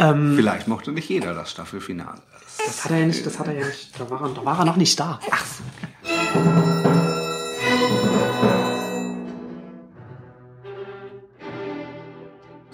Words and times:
Ähm, 0.00 0.32
Vielleicht 0.34 0.66
mochte 0.66 0.92
nicht 0.92 1.10
jeder 1.10 1.34
das 1.34 1.50
Staffelfinale. 1.50 2.22
das 2.66 2.84
hat 2.84 2.90
er 2.90 2.98
ja 3.00 3.06
nicht, 3.06 3.24
das 3.26 3.38
hat 3.38 3.48
er 3.48 3.52
ja 3.52 3.66
nicht. 3.66 4.00
Da 4.00 4.08
war 4.08 4.22
er, 4.22 4.28
da 4.30 4.44
war 4.44 4.58
er 4.58 4.64
noch 4.64 4.76
nicht 4.76 4.98
da. 4.98 5.20
Ach 5.30 5.44
so. 5.44 5.62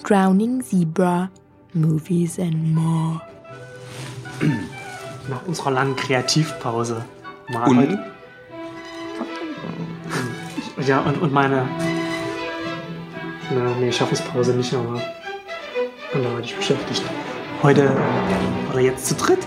Drowning 0.04 0.62
Zebra, 0.62 1.28
Movies 1.74 2.38
and 2.38 2.74
More. 2.74 3.20
Nach 5.28 5.44
unserer 5.46 5.72
langen 5.72 5.96
Kreativpause. 5.96 7.04
Mal 7.48 7.68
Und? 7.68 7.98
Ja, 10.86 11.00
und, 11.00 11.20
und 11.20 11.32
meine. 11.32 11.68
Na, 13.52 13.74
nee, 13.80 13.90
Schaffenspause 13.90 14.54
nicht, 14.54 14.72
aber. 14.72 15.02
Anderweitig 16.16 16.56
beschäftigt. 16.56 17.02
Heute. 17.62 17.90
Oder 18.70 18.80
jetzt 18.80 19.06
zu 19.06 19.14
dritt. 19.14 19.40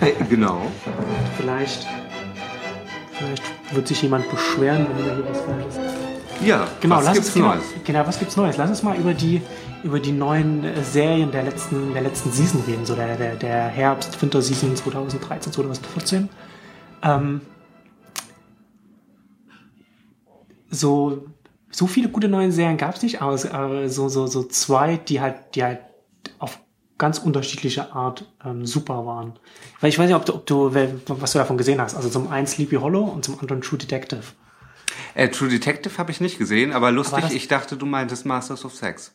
Genau. 0.30 0.62
Vielleicht. 1.36 1.86
Vielleicht 3.12 3.42
wird 3.72 3.88
sich 3.88 4.02
jemand 4.02 4.28
beschweren, 4.30 4.86
wenn 4.96 5.04
wir 5.06 5.14
hier 5.14 5.28
was 5.28 5.40
Falsches. 5.40 5.78
Ja, 6.44 6.66
Genau, 6.80 6.96
was 6.96 7.04
gibt's 7.12 7.28
uns, 7.28 7.34
genau, 7.34 7.48
Neues? 7.54 7.62
genau, 7.84 8.06
was 8.06 8.18
gibt's 8.18 8.36
Neues? 8.36 8.56
Lass 8.56 8.68
uns 8.70 8.82
mal 8.82 8.96
über 8.96 9.14
die, 9.14 9.40
über 9.84 10.00
die 10.00 10.10
neuen 10.12 10.64
äh, 10.64 10.82
Serien 10.82 11.30
der 11.30 11.44
letzten, 11.44 11.92
der 11.92 12.02
letzten 12.02 12.32
Season 12.32 12.62
reden, 12.66 12.84
so 12.84 12.94
der, 12.96 13.16
der, 13.16 13.36
der 13.36 13.64
Herbst-Winter-Season 13.68 14.74
2013, 14.74 15.52
2014. 15.52 16.28
Ähm, 17.04 17.40
so, 20.70 21.26
so 21.70 21.86
viele 21.86 22.08
gute 22.08 22.28
neue 22.28 22.50
Serien 22.50 22.76
nicht, 23.04 23.22
aber, 23.22 23.34
es- 23.34 23.50
aber 23.50 23.88
so, 23.88 24.08
so, 24.08 24.26
so 24.26 24.42
zwei, 24.44 24.96
die 24.96 25.20
halt, 25.20 25.36
die 25.54 25.62
halt 25.62 25.78
auf 26.38 26.58
ganz 26.98 27.18
unterschiedliche 27.18 27.92
Art 27.92 28.26
ähm, 28.44 28.64
super 28.66 29.04
waren. 29.06 29.38
Weil 29.80 29.90
ich 29.90 29.98
weiß 29.98 30.06
nicht, 30.06 30.14
ob 30.16 30.24
du, 30.24 30.34
ob 30.34 30.46
du, 30.46 30.72
was 31.20 31.32
du 31.32 31.38
davon 31.38 31.58
gesehen 31.58 31.80
hast. 31.80 31.94
Also 31.96 32.08
zum 32.08 32.28
einen 32.30 32.46
Sleepy 32.46 32.76
Hollow 32.76 33.02
und 33.04 33.24
zum 33.24 33.38
anderen 33.40 33.60
True 33.62 33.78
Detective. 33.78 34.22
Äh, 35.14 35.28
True 35.30 35.48
Detective 35.48 35.98
habe 35.98 36.10
ich 36.10 36.20
nicht 36.20 36.38
gesehen, 36.38 36.72
aber 36.72 36.90
lustig, 36.92 37.24
Aber 37.24 37.32
ich 37.32 37.48
dachte, 37.48 37.76
du 37.76 37.86
meintest 37.86 38.24
Masters 38.26 38.64
of 38.64 38.74
Sex. 38.74 39.14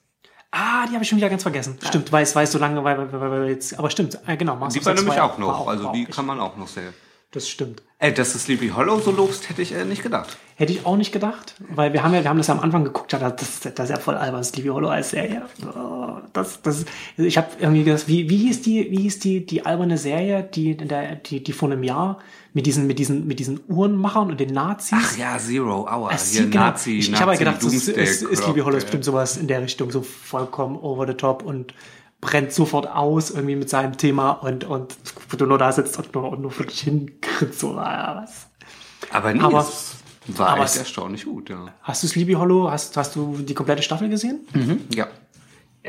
Ah, 0.52 0.86
die 0.88 0.94
habe 0.94 1.04
ich 1.04 1.10
schon 1.10 1.18
wieder 1.18 1.30
ganz 1.30 1.44
vergessen. 1.44 1.78
Stimmt, 1.86 2.12
weil 2.12 2.24
es 2.24 2.36
weiß 2.36 2.52
so 2.52 2.58
lange, 2.58 2.84
weil, 2.84 2.98
weil, 2.98 3.12
weil, 3.22 3.32
weil 3.32 3.50
jetzt, 3.50 3.78
aber 3.78 3.90
stimmt, 3.90 4.18
äh, 4.28 4.38
genau. 4.38 4.56
Master 4.56 4.80
Die 4.80 4.86
war 4.86 4.94
nämlich 4.94 5.16
ja- 5.16 5.24
auch 5.24 5.38
noch, 5.38 5.66
war 5.66 5.68
also 5.74 5.86
war 5.86 5.94
die 5.94 6.04
ich- 6.04 6.10
kann 6.10 6.26
man 6.26 6.40
auch 6.40 6.56
noch 6.58 6.68
sehen. 6.68 6.94
Das 7.32 7.48
stimmt. 7.50 7.84
Äh, 8.00 8.14
dass 8.14 8.34
du 8.34 8.38
Sleepy 8.38 8.70
Hollow 8.70 9.00
so 9.00 9.10
lobst, 9.10 9.50
hätte 9.50 9.64
ich 9.64 9.74
äh, 9.74 9.84
nicht 9.84 10.04
gedacht. 10.04 10.38
Hätte 10.56 10.72
ich 10.72 10.86
auch 10.86 10.98
nicht 10.98 11.12
gedacht, 11.12 11.56
weil 11.70 11.94
wir 11.94 12.04
haben 12.04 12.14
ja, 12.14 12.24
wir 12.24 12.30
haben 12.30 12.38
das 12.38 12.46
ja 12.46 12.54
am 12.54 12.60
Anfang 12.60 12.84
geguckt, 12.84 13.12
ja, 13.12 13.18
das, 13.18 13.60
das 13.60 13.74
ist 13.74 13.90
ja 13.90 13.98
voll 13.98 14.16
albern, 14.16 14.44
Sleepy 14.44 14.70
Hollow 14.70 14.90
als 14.90 15.12
Serie. 15.12 15.44
Oh, 15.66 16.18
Das, 16.34 16.62
das, 16.62 16.86
ich 17.18 17.38
habe 17.40 17.48
irgendwie 17.60 17.84
gedacht, 17.84 18.08
wie, 18.08 18.30
wie 18.30 18.38
hieß 18.38 18.62
die, 18.62 18.92
wie 18.92 19.02
hieß 19.02 19.18
die, 19.20 19.46
die 19.48 19.66
alberne 19.66 19.98
Serie, 19.98 20.44
die, 20.44 20.72
in 20.72 20.88
der, 20.88 21.16
die, 21.16 21.44
die 21.44 21.54
vor 21.54 21.72
einem 21.72 21.84
Jahr 21.84 22.20
mit 22.54 22.68
diesen, 22.68 22.86
mit 22.86 23.00
diesen, 23.00 23.26
mit 23.26 23.40
diesen 23.40 23.62
Uhrenmachern 23.68 24.30
und 24.30 24.40
den 24.40 24.54
Nazis? 24.54 25.00
Ach 25.02 25.18
ja, 25.18 25.38
Zero 25.40 25.88
Hour. 25.88 26.12
Es 26.12 26.32
Hier 26.32 26.44
sieht 26.44 26.52
genau, 26.52 26.66
Nazi, 26.66 27.00
ich, 27.00 27.12
ich 27.12 27.20
habe 27.20 27.32
halt 27.32 27.40
gedacht, 27.40 27.62
so, 27.62 27.68
ist, 27.68 27.88
ist, 27.88 28.22
ist 28.22 28.44
Sleepy 28.44 28.60
Hollow 28.60 28.78
äh. 28.78 28.82
bestimmt 28.82 29.06
sowas 29.06 29.38
in 29.38 29.48
der 29.48 29.64
Richtung, 29.64 29.90
so 29.90 30.04
vollkommen 30.04 30.76
over 30.78 31.08
the 31.08 31.16
top 31.16 31.44
und 31.44 31.74
brennt 32.28 32.52
sofort 32.52 32.88
aus 32.88 33.32
irgendwie 33.32 33.56
mit 33.56 33.70
seinem 33.70 33.98
Thema 33.98 34.32
und, 34.32 34.66
und 34.66 34.96
du 35.38 35.46
nur 35.46 35.58
da 35.58 35.72
sitzt 35.72 35.98
und 35.98 36.14
nur, 36.14 36.30
und 36.32 36.42
nur 36.42 36.58
wirklich 36.60 36.82
hingrinst, 36.82 37.60
so, 37.60 37.72
ah, 37.78 38.22
was. 38.22 38.48
Aber 39.12 39.34
nee, 39.34 39.40
Aber- 39.42 39.60
es 39.60 39.96
war 40.38 40.50
aber 40.50 40.64
echt 40.64 40.74
es- 40.74 40.78
erstaunlich 40.80 41.24
gut, 41.26 41.50
ja. 41.50 41.68
Hast 41.82 42.04
du 42.04 42.08
Sleepy 42.08 42.34
Hollow, 42.34 42.70
hast, 42.70 42.98
hast 42.98 43.16
du 43.16 43.38
die 43.38 43.54
komplette 43.54 43.82
Staffel 43.82 44.10
gesehen? 44.10 44.42
Ja. 44.94 45.08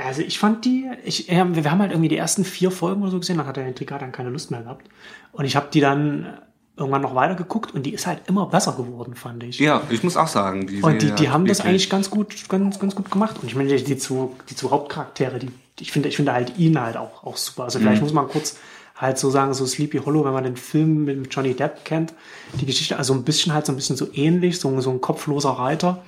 Also 0.00 0.22
ich 0.22 0.38
fand 0.38 0.64
die, 0.64 0.88
ich, 1.04 1.26
ja, 1.26 1.44
wir 1.56 1.68
haben 1.70 1.80
halt 1.80 1.90
irgendwie 1.90 2.08
die 2.08 2.16
ersten 2.18 2.44
vier 2.44 2.70
Folgen 2.70 3.02
oder 3.02 3.10
so 3.10 3.18
gesehen, 3.18 3.38
dann 3.38 3.46
hat 3.48 3.56
der 3.56 3.66
Intrigat 3.66 4.00
dann 4.00 4.12
keine 4.12 4.30
Lust 4.30 4.52
mehr 4.52 4.62
gehabt. 4.62 4.88
Und 5.32 5.44
ich 5.44 5.56
habe 5.56 5.66
die 5.72 5.80
dann 5.80 6.38
irgendwann 6.76 7.02
noch 7.02 7.16
weiter 7.16 7.34
geguckt 7.34 7.74
und 7.74 7.82
die 7.84 7.92
ist 7.94 8.06
halt 8.06 8.20
immer 8.28 8.46
besser 8.46 8.74
geworden, 8.74 9.16
fand 9.16 9.42
ich. 9.42 9.58
Ja, 9.58 9.82
ich 9.90 10.04
muss 10.04 10.16
auch 10.16 10.28
sagen, 10.28 10.68
die 10.68 10.80
Und 10.82 11.02
die, 11.02 11.10
die 11.10 11.26
hat 11.26 11.34
haben 11.34 11.46
das 11.46 11.60
eigentlich 11.62 11.90
ganz 11.90 12.08
gut, 12.10 12.48
ganz, 12.48 12.78
ganz 12.78 12.94
gut 12.94 13.10
gemacht. 13.10 13.38
Und 13.42 13.48
ich 13.48 13.56
meine, 13.56 13.74
die, 13.76 13.82
die, 13.82 13.96
zwei, 13.98 14.28
die 14.48 14.54
zwei 14.54 14.70
Hauptcharaktere, 14.70 15.40
die, 15.40 15.50
ich 15.80 15.92
finde, 15.92 16.08
ich 16.08 16.16
finde 16.16 16.32
halt 16.32 16.58
ihn 16.58 16.80
halt 16.80 16.96
auch, 16.96 17.24
auch 17.24 17.36
super. 17.36 17.64
Also 17.64 17.78
Mhm. 17.78 17.82
vielleicht 17.84 18.02
muss 18.02 18.12
man 18.12 18.28
kurz 18.28 18.58
halt 18.96 19.18
so 19.18 19.30
sagen, 19.30 19.54
so 19.54 19.64
Sleepy 19.64 19.98
Hollow, 19.98 20.24
wenn 20.24 20.32
man 20.32 20.44
den 20.44 20.56
Film 20.56 21.04
mit 21.04 21.32
Johnny 21.34 21.54
Depp 21.54 21.84
kennt, 21.84 22.14
die 22.60 22.66
Geschichte, 22.66 22.96
also 22.96 23.14
ein 23.14 23.22
bisschen 23.22 23.54
halt 23.54 23.64
so 23.66 23.72
ein 23.72 23.76
bisschen 23.76 23.96
so 23.96 24.08
ähnlich, 24.12 24.58
so, 24.58 24.80
so 24.80 24.90
ein 24.90 25.00
kopfloser 25.00 25.50
Reiter. 25.50 26.02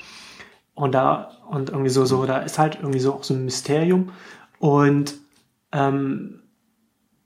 Und 0.74 0.92
da, 0.92 1.30
und 1.48 1.70
irgendwie 1.70 1.90
so, 1.90 2.04
so, 2.04 2.26
da 2.26 2.38
ist 2.38 2.58
halt 2.58 2.76
irgendwie 2.80 3.00
so 3.00 3.14
auch 3.14 3.22
so 3.24 3.34
ein 3.34 3.44
Mysterium. 3.44 4.10
Und, 4.58 5.14
ähm, 5.72 6.42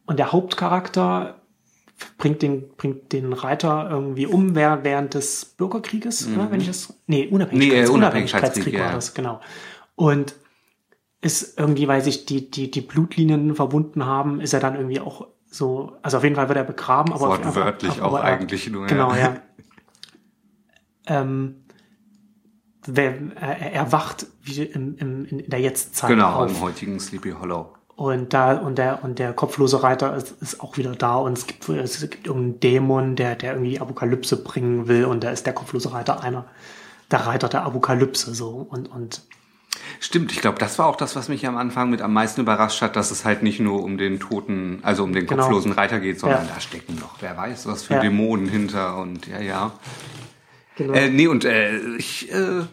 und 0.07 0.19
der 0.19 0.33
Hauptcharakter 0.33 1.41
bringt 2.19 2.43
den, 2.43 2.69
bringt 2.77 3.13
den 3.13 3.33
Reiter 3.33 3.89
irgendwie 3.91 4.27
um 4.27 4.55
während, 4.55 5.15
des 5.15 5.45
Bürgerkrieges, 5.47 6.29
oder? 6.35 6.51
Wenn 6.51 6.61
ich 6.61 6.67
das, 6.67 6.93
nee, 7.07 7.27
Unabhängigkeits, 7.27 7.81
Nee, 7.81 7.87
äh, 7.87 7.89
Unabhängigkeitskrieg 7.89 7.95
Unabhängigkeitskrieg, 7.95 8.75
war 8.75 8.87
ja. 8.89 8.93
das, 8.93 9.15
genau. 9.15 9.41
Und 9.95 10.35
ist 11.25 11.59
irgendwie, 11.59 11.89
weil 11.89 12.03
sich 12.03 12.27
die, 12.27 12.51
die, 12.51 12.71
die 12.71 12.81
Blutlinien 12.83 13.55
verbunden 13.55 14.05
haben, 14.07 14.41
ist 14.41 14.53
er 14.53 14.61
dann 14.61 14.75
irgendwie 14.77 15.01
auch 15.01 15.27
so, 15.47 15.93
also 16.03 16.19
auf 16.19 16.23
jeden 16.25 16.37
Fall 16.37 16.49
wird 16.49 16.59
er 16.59 16.65
begraben, 16.65 17.13
aber 17.13 17.29
Wortwörtlich 17.29 17.93
aber- 17.93 18.03
auch 18.03 18.09
aber 18.19 18.19
er- 18.21 18.25
eigentlich 18.39 18.69
nur, 18.71 18.83
ja. 18.83 18.89
Genau, 18.89 19.15
ja. 19.15 19.37
ähm, 21.07 21.65
wer, 22.87 23.15
er, 23.41 23.73
er 23.73 23.93
wacht 23.93 24.27
wie 24.43 24.63
im, 24.63 24.97
im, 24.99 25.25
in 25.27 25.49
der 25.51 25.61
Jetztzeit 25.61 26.11
Genau, 26.11 26.33
auf. 26.45 26.51
im 26.51 26.61
heutigen 26.61 27.01
Sleepy 27.01 27.33
Hollow. 27.33 27.73
Und 27.97 28.33
da, 28.35 28.55
und 28.59 28.77
der, 28.79 29.05
und 29.05 29.21
der 29.21 29.33
kopflose 29.33 29.83
Reiter 29.85 30.17
ist, 30.17 30.43
ist 30.43 30.61
auch 30.61 30.77
wieder 30.77 30.97
da 30.97 31.15
und 31.17 31.39
es 31.39 31.47
gibt, 31.47 31.69
es 31.69 32.01
gibt 32.11 32.27
irgendeinen 32.27 32.59
Dämon, 32.61 33.15
der, 33.17 33.37
der 33.37 33.53
irgendwie 33.53 33.71
die 33.71 33.81
Apokalypse 33.81 34.43
bringen 34.43 34.89
will 34.89 35.05
und 35.05 35.23
da 35.23 35.31
ist 35.31 35.47
der 35.47 35.53
kopflose 35.53 35.93
Reiter 35.93 36.21
einer, 36.23 36.47
der 37.13 37.21
Reiter 37.21 37.49
der 37.49 37.63
Apokalypse, 37.63 38.35
so. 38.35 38.67
Und, 38.69 38.91
und, 38.91 39.23
Stimmt, 40.05 40.33
ich 40.33 40.43
glaube, 40.43 40.59
das 40.59 40.79
war 40.79 40.85
auch 40.85 40.97
das, 40.97 41.17
was 41.17 41.31
mich 41.31 41.47
am 41.47 41.57
Anfang 41.57 41.89
mit 41.89 42.03
am 42.03 42.13
meisten 42.13 42.43
überrascht 42.43 42.83
hat, 42.83 42.95
dass 42.95 43.11
es 43.11 43.25
halt 43.25 43.43
nicht 43.43 43.59
nur 43.59 43.83
um 43.83 43.97
den 43.97 44.21
toten, 44.21 44.81
also 44.83 45.03
um 45.03 45.15
den 45.15 45.25
Genau. 45.27 45.41
kopflosen 45.45 45.73
Reiter 45.73 45.99
geht, 45.99 46.21
sondern 46.21 46.47
Ja. 46.47 46.53
da 46.55 46.61
stecken 46.61 46.97
noch, 46.97 47.17
wer 47.23 47.35
weiß, 47.39 47.67
was 47.67 47.85
für 47.85 47.95
Ja. 47.95 48.01
Dämonen 48.01 48.47
hinter 48.47 48.99
und 48.99 49.27
ja, 49.27 49.41
ja. 49.41 49.73
genau. 50.77 50.93
Äh, 50.93 51.09
nee, 51.09 51.27
und 51.27 51.47
äh, 51.47 51.79
ich 51.97 52.31
äh, 52.31 52.65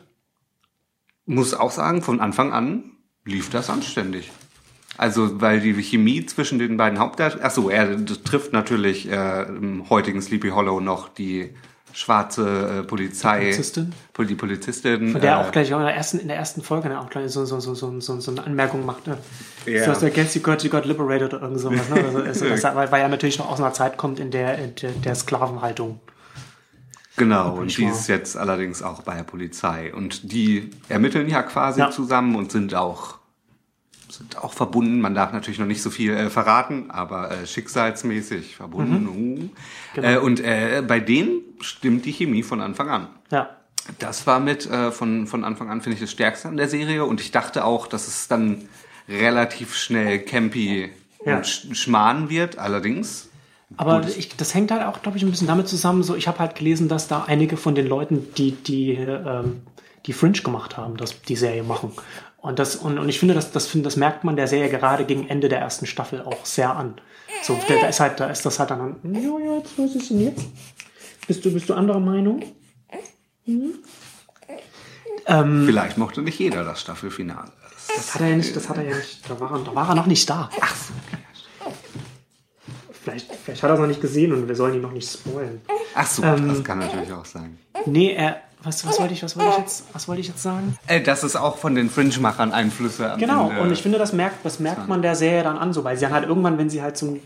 muss 1.25 1.53
auch 1.53 1.71
sagen, 1.71 2.01
von 2.01 2.19
Anfang 2.19 2.51
an 2.51 2.91
lief 3.23 3.49
das 3.49 3.69
anständig. 3.69 4.29
Also, 4.97 5.39
weil 5.39 5.61
die 5.61 5.73
Chemie 5.81 6.25
zwischen 6.25 6.59
den 6.59 6.75
beiden 6.75 6.99
Hauptdarstellern, 6.99 7.47
ach 7.47 7.51
so, 7.55 7.69
er 7.69 8.05
trifft 8.25 8.51
natürlich 8.51 9.09
äh, 9.09 9.43
im 9.43 9.89
heutigen 9.89 10.21
Sleepy 10.21 10.49
Hollow 10.49 10.81
noch 10.81 11.07
die 11.07 11.51
schwarze 11.93 12.79
äh, 12.79 12.83
Polizei, 12.83 13.39
Polizistin? 13.39 13.93
Pol- 14.13 14.25
die 14.25 14.35
Polizistin, 14.35 15.11
Von 15.11 15.21
der 15.21 15.31
äh, 15.33 15.35
auch 15.35 15.51
gleich 15.51 15.71
in 15.71 15.79
der 15.79 15.95
ersten, 15.95 16.19
in 16.19 16.27
der 16.27 16.37
ersten 16.37 16.61
Folge 16.61 16.89
dann 16.89 16.97
auch 16.97 17.09
gleich 17.09 17.29
so, 17.31 17.45
so, 17.45 17.59
so, 17.59 17.73
so, 17.75 17.99
so, 17.99 18.19
so 18.19 18.31
eine 18.31 18.43
Anmerkung 18.43 18.85
macht. 18.85 19.07
Ne? 19.07 19.17
Ja. 19.65 19.93
So, 19.93 20.05
I 20.05 20.11
guess 20.11 20.33
you 20.35 20.41
got, 20.41 20.63
you 20.63 20.69
got 20.69 20.85
liberated 20.85 21.33
oder 21.33 21.43
irgend 21.43 21.59
sowas. 21.59 21.89
Ne? 21.89 22.03
Also, 22.03 22.17
also, 22.23 22.49
das, 22.49 22.63
weil, 22.63 22.91
weil 22.91 23.01
er 23.01 23.09
natürlich 23.09 23.39
noch 23.39 23.49
aus 23.49 23.59
einer 23.59 23.73
Zeit 23.73 23.97
kommt 23.97 24.19
in 24.19 24.31
der, 24.31 24.57
in 24.57 24.75
der, 24.75 24.91
der 24.91 25.15
Sklavenhaltung. 25.15 25.99
Genau, 27.17 27.55
und 27.57 27.77
die 27.77 27.85
ist 27.85 28.07
jetzt 28.07 28.37
allerdings 28.37 28.81
auch 28.81 29.01
bei 29.03 29.15
der 29.15 29.23
Polizei. 29.23 29.93
Und 29.93 30.31
die 30.31 30.69
ermitteln 30.89 31.27
ja 31.29 31.43
quasi 31.43 31.81
Ja. 31.81 31.91
zusammen 31.91 32.35
und 32.35 32.51
sind 32.51 32.73
auch, 32.73 33.17
sind 34.13 34.37
auch 34.37 34.53
verbunden. 34.53 35.01
Man 35.01 35.15
darf 35.15 35.33
natürlich 35.33 35.59
noch 35.59 35.67
nicht 35.67 35.81
so 35.81 35.89
viel 35.89 36.11
äh, 36.13 36.29
verraten, 36.29 36.91
aber 36.91 37.31
äh, 37.31 37.47
schicksalsmäßig 37.47 38.55
verbunden. 38.55 39.07
Uh. 39.07 39.49
Genau. 39.95 40.07
Äh, 40.07 40.17
und 40.17 40.39
äh, 40.39 40.83
bei 40.87 40.99
denen 40.99 41.41
stimmt 41.61 42.05
die 42.05 42.11
Chemie 42.11 42.43
von 42.43 42.61
Anfang 42.61 42.89
an. 42.89 43.07
Ja. 43.31 43.49
Das 43.99 44.27
war 44.27 44.39
mit 44.39 44.69
äh, 44.69 44.91
von, 44.91 45.27
von 45.27 45.43
Anfang 45.43 45.69
an, 45.69 45.81
finde 45.81 45.95
ich, 45.95 46.01
das 46.01 46.11
Stärkste 46.11 46.47
an 46.47 46.57
der 46.57 46.67
Serie. 46.67 47.03
Und 47.05 47.19
ich 47.19 47.31
dachte 47.31 47.65
auch, 47.65 47.87
dass 47.87 48.07
es 48.07 48.27
dann 48.27 48.67
relativ 49.09 49.75
schnell 49.75 50.19
campy 50.19 50.89
Ja. 51.25 51.37
und 51.37 51.47
sch 51.47 51.67
schmarrn 51.73 52.29
wird. 52.29 52.57
Allerdings 52.57 53.29
Aber 53.77 54.07
ich, 54.07 54.35
das 54.37 54.53
hängt 54.53 54.71
halt 54.71 54.83
auch, 54.83 55.01
glaube 55.01 55.17
ich, 55.17 55.23
ein 55.23 55.31
bisschen 55.31 55.47
damit 55.47 55.67
zusammen. 55.67 56.03
So, 56.03 56.15
ich 56.15 56.27
habe 56.27 56.39
halt 56.39 56.55
gelesen, 56.55 56.87
dass 56.89 57.07
da 57.07 57.23
einige 57.27 57.57
von 57.57 57.73
den 57.75 57.87
Leuten, 57.87 58.27
die 58.37 58.51
die 58.51 58.91
ähm, 58.93 59.61
die 60.05 60.13
Fringe 60.13 60.39
gemacht 60.39 60.77
haben, 60.77 60.97
das 60.97 61.21
die 61.21 61.35
Serie 61.35 61.63
machen. 61.63 61.91
Und 62.37 62.57
das 62.59 62.75
und, 62.75 62.97
und 62.97 63.07
ich 63.09 63.19
finde, 63.19 63.35
das 63.35 63.51
das 63.51 63.69
das 63.73 63.95
merkt 63.95 64.23
man 64.23 64.35
der 64.35 64.47
Serie 64.47 64.69
gerade 64.69 65.05
gegen 65.05 65.27
Ende 65.27 65.47
der 65.49 65.59
ersten 65.59 65.85
Staffel 65.85 66.21
auch 66.21 66.45
sehr 66.45 66.75
an. 66.75 66.99
So, 67.43 67.57
da, 67.67 67.87
ist 67.87 67.99
halt 67.99 68.19
da 68.19 68.27
ist 68.27 68.45
das 68.45 68.59
halt 68.59 68.71
dann 68.71 68.95
ja 69.03 69.19
ja 69.21 69.57
jetzt 69.57 69.77
was 69.77 69.95
ist 69.95 70.09
denn 70.09 70.21
jetzt? 70.21 70.45
Bist 71.27 71.45
du 71.45 71.53
bist 71.53 71.69
du 71.69 71.73
anderer 71.73 71.99
Meinung? 71.99 72.43
Ähm, 75.27 75.63
vielleicht 75.65 75.97
mochte 75.97 76.21
nicht 76.21 76.39
jeder 76.39 76.63
das 76.63 76.81
Staffelfinale. 76.81 77.51
das 77.95 78.15
hat 78.15 78.21
er 78.21 78.29
ja 78.29 78.35
nicht, 78.37 78.55
das 78.55 78.69
hat 78.69 78.77
er 78.77 78.83
ja 78.83 78.95
nicht. 78.95 79.29
Da 79.29 79.39
war 79.39 79.51
er, 79.51 79.59
da 79.59 79.75
war 79.75 79.89
er 79.89 79.95
noch 79.95 80.07
nicht 80.07 80.29
da. 80.29 80.49
Ach 80.59 80.75
so. 80.75 80.93
Vielleicht, 83.03 83.33
vielleicht 83.33 83.63
hat 83.63 83.69
er 83.69 83.73
es 83.73 83.79
noch 83.79 83.87
nicht 83.87 84.01
gesehen 84.01 84.31
und 84.31 84.47
wir 84.47 84.55
sollen 84.55 84.75
ihn 84.75 84.81
noch 84.81 84.91
nicht 84.91 85.11
spoilen. 85.11 85.61
Ach 85.95 86.05
so, 86.05 86.23
Ähm, 86.23 86.47
das 86.47 86.63
kann 86.63 86.79
natürlich 86.79 87.11
auch 87.11 87.25
sein. 87.25 87.57
Nee, 87.85 88.13
er, 88.13 88.41
was, 88.63 88.85
was 88.85 88.99
wollte 88.99 89.13
ich, 89.13 89.23
was 89.23 89.35
wollte 89.37 89.51
ich 89.51 89.57
jetzt, 89.57 89.83
was 89.93 90.07
wollte 90.07 90.21
ich 90.21 90.27
jetzt 90.27 90.41
sagen? 90.43 90.77
Äh, 90.87 91.01
dass 91.01 91.23
es 91.23 91.35
auch 91.35 91.57
von 91.57 91.75
den 91.75 91.89
Fringe-Machern 91.89 92.51
Einflüsse 92.51 93.15
Genau, 93.17 93.49
Ende- 93.49 93.61
und 93.61 93.71
ich 93.71 93.81
finde, 93.81 93.97
das 93.97 94.13
merkt, 94.13 94.45
das 94.45 94.59
merkt 94.59 94.87
man 94.87 95.01
der 95.01 95.15
Serie 95.15 95.43
dann 95.43 95.57
an, 95.57 95.73
so, 95.73 95.83
weil 95.83 95.95
sie 95.97 96.03
dann 96.05 96.13
halt 96.13 96.27
irgendwann, 96.27 96.57
wenn 96.57 96.69
sie 96.69 96.81
halt 96.81 96.97
so, 96.97 97.07
ein- 97.07 97.21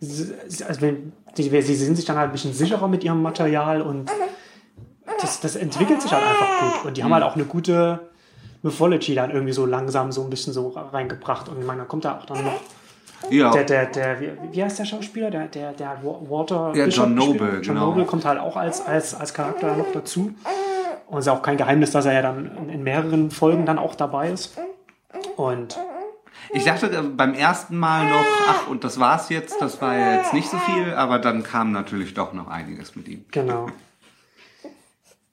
also 0.00 0.80
wenn, 0.80 1.12
die, 1.36 1.42
sie 1.62 1.74
sind 1.74 1.96
sich 1.96 2.04
dann 2.04 2.16
halt 2.16 2.28
ein 2.30 2.32
bisschen 2.32 2.52
sicherer 2.54 2.86
mit 2.88 3.02
ihrem 3.04 3.20
Material 3.22 3.82
und 3.82 4.10
das, 5.20 5.40
das 5.40 5.56
entwickelt 5.56 6.00
sich 6.02 6.12
halt 6.12 6.24
einfach 6.24 6.74
gut. 6.74 6.84
Und 6.86 6.96
die 6.96 7.02
haben 7.04 7.12
halt 7.12 7.24
auch 7.24 7.34
eine 7.34 7.44
gute 7.44 8.00
Mythology 8.62 9.14
dann 9.14 9.30
irgendwie 9.30 9.52
so 9.52 9.66
langsam 9.66 10.12
so 10.12 10.22
ein 10.22 10.30
bisschen 10.30 10.52
so 10.52 10.68
reingebracht. 10.68 11.48
Und 11.48 11.58
ich 11.60 11.66
meine, 11.66 11.80
da 11.80 11.84
kommt 11.86 12.04
da 12.04 12.18
auch 12.18 12.26
dann 12.26 12.44
noch 12.44 12.60
ja, 13.30 13.50
der, 13.50 13.64
der, 13.64 13.86
der, 13.86 14.20
wie, 14.20 14.30
wie 14.52 14.62
heißt 14.62 14.78
der 14.78 14.84
Schauspieler? 14.84 15.30
Der, 15.30 15.46
der, 15.48 15.72
der 15.72 15.98
Walter 16.02 16.72
Ja, 16.74 16.84
Bishop 16.84 17.06
John. 17.06 17.14
Noble, 17.16 17.48
John 17.54 17.74
genau. 17.74 17.86
Noble 17.86 18.04
kommt 18.04 18.24
halt 18.24 18.38
auch 18.38 18.56
als, 18.56 18.80
als, 18.86 19.14
als 19.14 19.34
Charakter 19.34 19.76
noch 19.76 19.90
dazu. 19.92 20.32
Und 21.08 21.18
es 21.18 21.26
ist 21.26 21.32
auch 21.32 21.42
kein 21.42 21.56
Geheimnis, 21.56 21.90
dass 21.92 22.04
er 22.06 22.12
ja 22.12 22.22
dann 22.22 22.68
in- 22.68 22.82
mehreren 22.82 23.30
Folgen 23.30 23.64
dann 23.66 23.78
auch 23.78 23.94
dabei 23.94 24.30
ist. 24.30 24.56
Und 25.36 25.78
ich 26.52 26.64
dachte 26.64 26.86
äh, 26.90 27.02
beim 27.02 27.34
ersten 27.34 27.76
Mal 27.78 28.08
noch, 28.10 28.24
ach, 28.48 28.68
und 28.68 28.84
das 28.84 29.00
war's 29.00 29.28
jetzt, 29.30 29.60
das 29.60 29.80
war 29.80 29.96
jetzt 29.96 30.32
nicht 30.34 30.48
so 30.50 30.58
viel, 30.58 30.92
aber 30.94 31.18
dann 31.18 31.42
kam 31.42 31.72
natürlich 31.72 32.14
doch 32.14 32.32
noch 32.32 32.48
einiges 32.48 32.94
mit 32.94 33.08
ihm. 33.08 33.24
Genau. 33.30 33.66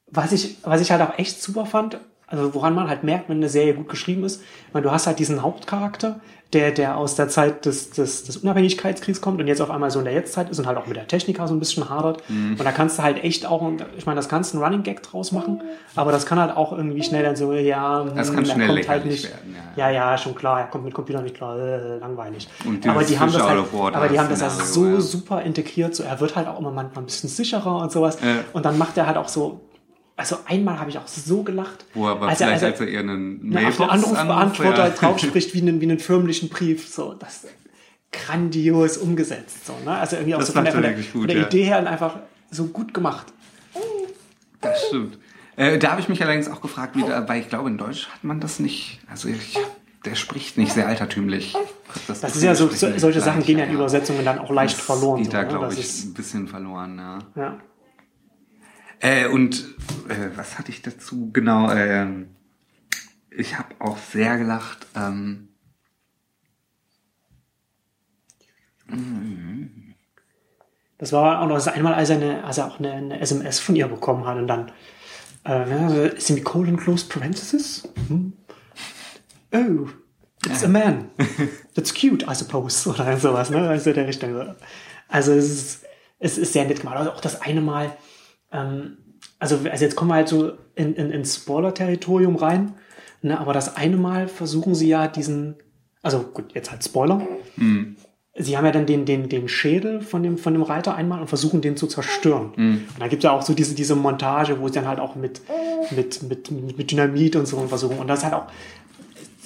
Was 0.08 0.32
ich, 0.32 0.58
was 0.64 0.82
ich 0.82 0.92
halt 0.92 1.02
auch 1.02 1.18
echt 1.20 1.42
super 1.42 1.66
fand, 1.66 2.00
also 2.36 2.54
woran 2.54 2.76
man 2.76 2.90
halt 2.90 3.04
merkt, 3.04 3.30
wenn 3.30 3.38
eine 3.38 3.50
Serie 3.50 3.74
gut 3.74 3.90
geschrieben 3.90 4.24
ist, 4.24 4.42
weil 4.72 4.82
du 4.82 4.92
hast 4.92 5.08
halt 5.08 5.20
diesen 5.20 5.42
Hauptcharakter, 5.42 6.20
der, 6.54 6.72
der 6.72 6.98
aus 6.98 7.16
der 7.16 7.28
Zeit 7.28 7.66
des, 7.66 7.90
des, 7.90 8.24
des 8.24 8.38
Unabhängigkeitskriegs 8.38 9.20
kommt 9.20 9.42
und 9.42 9.48
jetzt 9.48 9.62
auf 9.62 9.70
einmal 9.72 9.92
so 9.92 10.00
in 10.00 10.06
der 10.06 10.14
Jetztzeit 10.14 10.50
ist 10.50 10.60
und 10.60 10.68
halt 10.68 10.78
auch 10.78 10.88
mit 10.88 10.96
der 10.96 11.08
Techniker 11.08 11.48
so 11.48 11.54
ein 11.54 11.60
bisschen 11.60 11.90
hadert. 11.90 12.24
Und 12.30 12.64
da 12.64 12.72
kannst 12.72 12.98
du 12.98 13.04
halt 13.04 13.24
echt 13.24 13.46
auch, 13.46 13.70
ich 13.98 14.06
meine, 14.06 14.16
das 14.16 14.30
kannst 14.30 14.54
du 14.54 14.58
einen 14.58 14.64
Running 14.64 14.84
Gag 14.84 15.04
draus 15.04 15.32
machen, 15.32 15.62
aber 15.96 16.12
das 16.12 16.26
kann 16.26 16.40
halt 16.40 16.56
auch 16.56 16.72
irgendwie 16.72 17.04
schnell 17.04 17.24
dann 17.24 17.36
so, 17.36 17.52
ja, 17.52 18.06
Das 18.16 18.30
hm, 18.30 18.36
kann 18.36 18.46
er 18.46 18.54
schnell 18.54 18.68
kommt 18.68 18.88
halt 18.88 19.06
nicht. 19.06 19.26
werden, 19.26 19.56
Ja, 19.76 19.90
ja, 19.90 20.18
schon 20.18 20.36
klar, 20.36 20.62
er 20.62 20.68
kommt 20.68 20.86
mit 20.86 20.94
Computer 20.94 21.22
nicht 21.22 21.36
klar, 21.36 21.58
äh, 21.58 21.98
langweilig. 21.98 22.48
Und 22.64 22.84
dieses 22.84 22.96
aber 22.96 23.06
die 23.06 23.20
haben 23.20 23.34
das 23.34 23.44
halt, 23.44 23.64
aber 23.74 24.08
die 24.08 24.20
haben 24.20 24.30
das 24.30 24.42
halt 24.42 24.52
Szenario, 24.52 24.72
so 24.72 24.86
ja. 24.86 25.02
super 25.02 25.42
integriert, 25.42 25.96
so 25.96 26.04
er 26.04 26.20
wird 26.22 26.36
halt 26.36 26.48
auch 26.48 26.60
immer 26.60 26.72
manchmal 26.72 27.04
ein 27.04 27.08
bisschen 27.08 27.30
sicherer 27.30 27.82
und 27.82 27.92
sowas. 27.92 28.18
Ja. 28.22 28.46
Und 28.54 28.66
dann 28.66 28.78
macht 28.78 28.98
er 28.98 29.08
halt 29.08 29.18
auch 29.18 29.28
so, 29.28 29.62
also 30.18 30.38
einmal 30.46 30.80
habe 30.80 30.90
ich 30.90 30.98
auch 30.98 31.08
so 31.08 31.44
gelacht. 31.44 31.86
Wo 31.94 32.06
er 32.08 32.12
aber 32.14 32.28
als 32.30 32.40
er, 32.42 32.48
vielleicht, 32.48 32.64
als 32.64 32.72
als 32.74 32.82
er 32.82 32.88
eher 32.88 33.00
einen 33.02 33.54
er 33.54 33.68
auf 33.68 33.78
den 33.78 33.88
Mailbox 33.88 33.90
Anrufbeantworter 33.92 34.84
anruft, 34.84 35.02
drauf 35.02 35.20
spricht 35.20 35.54
wie 35.54 35.62
einen, 35.62 35.82
wie 35.82 35.86
einen 35.86 36.00
förmlichen 36.00 36.50
Brief. 36.50 36.88
So, 36.88 37.14
das 37.14 37.46
grandios 38.12 38.98
umgesetzt. 38.98 39.66
So, 39.66 39.74
ne? 39.84 39.92
Also 39.98 40.16
irgendwie 40.16 40.36
auch 40.36 40.40
Das 40.40 40.48
so 40.48 40.54
von 40.54 40.64
der, 40.64 40.74
von 40.74 40.84
er 40.84 40.92
der, 40.94 40.98
gut, 41.02 41.06
von 41.12 41.28
der 41.28 41.38
ja. 41.38 41.46
Idee 41.48 41.64
her 41.64 41.90
einfach 41.90 42.20
so 42.50 42.66
gut 42.66 42.94
gemacht. 42.94 43.28
Das 44.62 44.88
stimmt. 44.88 45.18
Äh, 45.58 45.78
da 45.80 45.92
habe 45.92 46.02
ich 46.02 46.10
mich 46.10 46.22
allerdings 46.24 46.50
auch 46.50 46.62
gefragt, 46.62 46.96
wie 46.96 47.02
da, 47.04 47.28
weil 47.28 47.42
ich 47.42 47.50
glaube, 47.50 47.70
in 47.70 47.78
Deutsch 47.78 48.08
hat 48.10 48.24
man 48.24 48.40
das 48.40 48.60
nicht. 48.60 49.00
Also 49.10 49.28
ich, 49.30 49.58
der 50.06 50.16
spricht 50.16 50.58
nicht 50.58 50.74
sehr 50.74 50.88
altertümlich. 50.88 51.56
Das 52.08 52.24
ist 52.24 52.44
ja 52.44 52.56
so, 52.56 52.68
so 52.70 52.88
solche 52.98 53.22
Sachen 53.22 53.44
gehen 53.44 53.60
ja 53.60 53.66
in 53.66 53.74
Übersetzungen 53.74 54.26
dann 54.26 54.40
auch 54.40 54.52
leicht 54.52 54.78
Das 54.78 54.86
verloren. 54.86 55.18
Geht 55.18 55.28
so, 55.28 55.32
da, 55.34 55.44
ne? 55.44 55.48
glaube 55.50 55.66
Das 55.68 55.74
ich, 55.76 55.82
ist- 55.86 56.06
ein 56.06 56.14
bisschen 56.14 56.48
verloren, 56.48 56.98
ja. 56.98 57.20
ja. 57.36 57.58
Äh, 59.06 59.28
und 59.28 59.64
äh, 60.10 60.36
was 60.36 60.58
hatte 60.58 60.72
ich 60.72 60.82
dazu? 60.82 61.30
Genau, 61.32 61.72
ähm, 61.72 62.36
ich 63.30 63.56
habe 63.56 63.76
auch 63.78 64.00
sehr 64.00 64.40
gelacht. 64.40 64.88
Ähm, 64.96 65.50
Das 70.98 71.12
war 71.12 71.42
auch 71.42 71.48
noch 71.48 71.56
das 71.56 71.68
einmal, 71.68 71.94
als 71.94 72.10
er, 72.10 72.16
eine, 72.16 72.44
als 72.44 72.58
er 72.58 72.68
auch 72.68 72.80
eine, 72.80 72.94
eine 72.94 73.20
SMS 73.20 73.60
von 73.60 73.76
ihr 73.76 73.88
bekommen 73.88 74.26
hat 74.26 74.38
und 74.38 74.48
dann 74.48 74.72
äh, 75.44 76.20
Semicolon 76.20 76.78
close 76.78 77.08
parenthesis. 77.08 77.88
Hm. 78.08 78.34
Oh, 79.54 79.88
it's 80.48 80.64
a 80.64 80.68
man. 80.68 81.12
That's 81.76 81.94
cute, 81.94 82.26
I 82.28 82.34
suppose. 82.34 82.90
Oder 82.90 83.18
sowas, 83.18 83.52
ne? 83.52 83.70
Also 83.70 83.94
der 83.94 84.08
Richtung. 84.08 84.56
Also 85.08 85.34
es 85.34 85.50
ist, 85.50 85.86
es 86.18 86.38
ist 86.40 86.54
sehr 86.54 86.66
nett 86.66 86.80
gemacht. 86.80 86.98
Also 86.98 87.12
auch 87.12 87.22
das 87.22 87.42
eine 87.42 87.62
Mal, 87.62 87.96
ähm, 88.56 88.98
also, 89.40 89.60
also 89.70 89.84
jetzt 89.84 89.96
kommen 89.96 90.12
wir 90.12 90.16
halt 90.16 90.28
so 90.28 90.54
in, 90.76 90.96
in, 90.96 91.12
ins 91.12 91.36
Spoiler-Territorium 91.36 92.36
rein, 92.36 92.74
ne? 93.22 93.40
aber 93.40 93.54
das 93.54 93.76
eine 93.76 93.98
Mal 93.98 94.28
versuchen 94.28 94.76
sie 94.76 94.88
ja 94.88 95.08
diesen, 95.08 95.56
also 96.02 96.20
gut, 96.20 96.54
jetzt 96.54 96.72
halt 96.72 96.84
Spoiler. 96.84 97.22
Sie 98.38 98.58
haben 98.58 98.66
ja 98.66 98.72
dann 98.72 98.86
den, 98.86 99.06
den, 99.06 99.30
den 99.30 99.48
Schädel 99.48 100.02
von 100.02 100.22
dem, 100.22 100.38
von 100.38 100.52
dem 100.52 100.64
Reiter 100.64 100.94
einmal 100.94 101.22
und 101.22 101.28
versuchen 101.28 101.62
den 101.62 101.78
zu 101.78 101.88
zerstören. 101.88 102.52
Und 102.74 103.00
da 103.00 103.08
gibt 103.08 103.24
es 103.24 103.26
ja 103.26 103.32
auch 103.32 103.42
so 103.42 103.54
diese, 103.54 103.76
diese 103.76 103.96
Montage, 103.96 104.60
wo 104.60 104.68
sie 104.68 104.74
dann 104.74 104.88
halt 104.88 105.00
auch 105.00 105.16
mit, 105.16 105.42
mit, 105.92 106.22
mit, 106.24 106.78
mit 106.78 106.92
Dynamit 106.92 107.38
und 107.38 107.48
so 107.48 107.58
versuchen. 107.68 107.98
Und 107.98 108.08
das 108.08 108.20
ist 108.20 108.26
halt 108.26 108.34
auch, 108.34 108.48